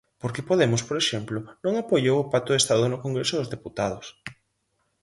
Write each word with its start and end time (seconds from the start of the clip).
Porque 0.21 0.45
Podemos, 0.49 0.81
por 0.89 0.97
exemplo, 1.03 1.37
non 1.63 1.73
apoiou 1.77 2.17
o 2.19 2.29
pacto 2.33 2.51
de 2.53 2.61
Estado 2.63 2.83
no 2.91 3.01
Congreso 3.05 3.33
dos 3.37 3.51
Deputados. 3.55 4.05